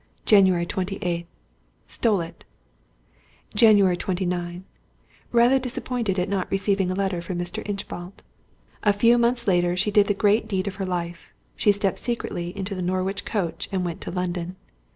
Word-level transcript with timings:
Jan. 0.25 0.47
28. 0.65 1.27
Stole 1.85 2.21
it. 2.21 2.43
Jan. 3.53 3.77
29. 3.95 4.63
Rather 5.31 5.59
disappointed 5.59 6.17
at 6.17 6.27
not 6.27 6.49
receiving 6.49 6.89
a 6.89 6.95
letter 6.95 7.21
from 7.21 7.37
Mr. 7.37 7.63
Inchbald. 7.69 8.23
A 8.81 8.93
few 8.93 9.19
months 9.19 9.47
later 9.47 9.77
she 9.77 9.91
did 9.91 10.07
the 10.07 10.15
great 10.15 10.47
deed 10.47 10.65
of 10.67 10.77
her 10.77 10.87
life: 10.87 11.27
she 11.55 11.71
stepped 11.71 11.99
secretly 11.99 12.51
into 12.57 12.73
the 12.73 12.81
Norwich 12.81 13.25
coach, 13.25 13.69
and 13.71 13.85
went 13.85 14.01
to 14.01 14.09
London. 14.09 14.55